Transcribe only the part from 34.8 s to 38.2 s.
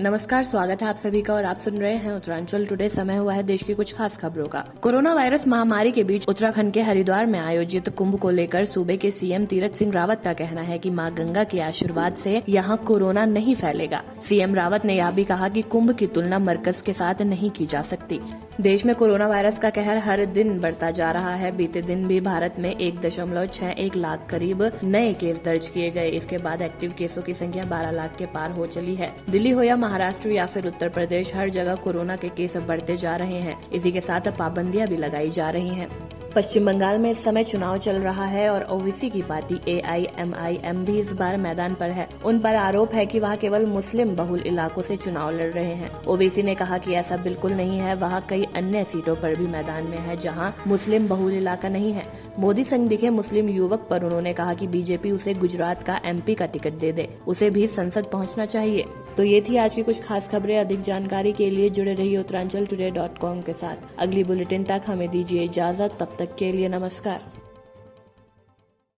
भी लगाई जा रही हैं। पश्चिम बंगाल में इस समय चुनाव चल